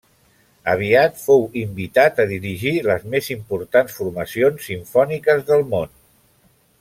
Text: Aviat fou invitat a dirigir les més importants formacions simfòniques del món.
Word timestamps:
Aviat 0.71 1.19
fou 1.25 1.43
invitat 1.63 2.21
a 2.23 2.25
dirigir 2.33 2.73
les 2.89 3.05
més 3.15 3.29
importants 3.37 3.99
formacions 4.01 4.65
simfòniques 4.73 5.45
del 5.51 5.67
món. 5.75 5.93